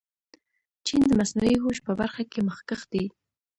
چین 0.85 1.01
د 1.07 1.11
مصنوعي 1.19 1.57
هوش 1.63 1.77
په 1.87 1.91
برخه 1.99 2.23
کې 2.31 2.39
مخکښ 2.49 2.81
دی. 2.93 3.05